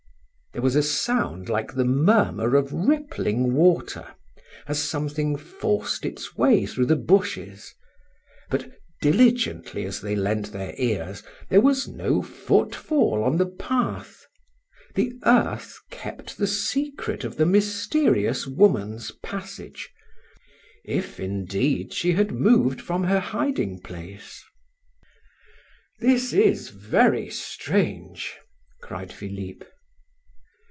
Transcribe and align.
There 0.53 0.61
was 0.61 0.75
a 0.75 0.83
sound 0.83 1.47
like 1.47 1.73
the 1.75 1.85
murmur 1.85 2.57
of 2.57 2.73
rippling 2.73 3.53
water, 3.53 4.05
as 4.67 4.83
something 4.83 5.37
forced 5.37 6.03
its 6.05 6.35
way 6.35 6.65
through 6.65 6.87
the 6.87 6.97
bushes; 6.97 7.73
but 8.49 8.69
diligently 9.01 9.85
as 9.85 10.01
they 10.01 10.13
lent 10.13 10.51
their 10.51 10.75
ears, 10.77 11.23
there 11.47 11.61
was 11.61 11.87
no 11.87 12.21
footfall 12.21 13.23
on 13.23 13.37
the 13.37 13.45
path, 13.45 14.25
the 14.93 15.13
earth 15.25 15.79
kept 15.89 16.37
the 16.37 16.47
secret 16.47 17.23
of 17.23 17.37
the 17.37 17.45
mysterious 17.45 18.45
woman's 18.45 19.11
passage, 19.23 19.89
if 20.83 21.17
indeed 21.17 21.93
she 21.93 22.11
had 22.11 22.33
moved 22.33 22.81
from 22.81 23.05
her 23.05 23.21
hiding 23.21 23.79
place. 23.79 24.43
"This 26.01 26.33
is 26.33 26.71
very 26.71 27.29
strange!" 27.29 28.35
cried 28.81 29.13
Philip. 29.13 29.63